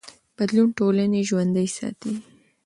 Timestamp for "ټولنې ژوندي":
0.77-1.67